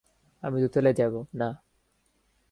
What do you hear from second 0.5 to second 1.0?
দোতলায়